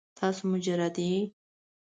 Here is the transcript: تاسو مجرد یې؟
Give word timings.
تاسو 0.17 0.41
مجرد 0.53 0.95
یې؟ 1.09 1.17